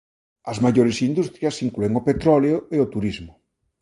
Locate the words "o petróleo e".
1.99-2.77